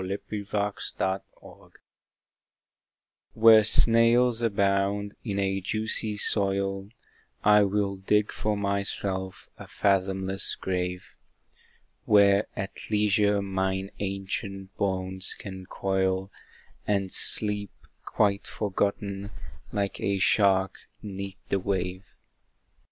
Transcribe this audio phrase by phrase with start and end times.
[0.03, 0.49] The Joyous
[0.93, 1.77] Defunct
[3.35, 6.89] Where snails abound in a juicy soil,
[7.43, 11.05] I will dig for myself a fathomless grave,
[12.05, 16.31] Where at leisure mine ancient bones I can coil,
[16.87, 17.69] And sleep
[18.03, 19.29] quite forgotten
[19.71, 22.05] like a shark 'neath the wave.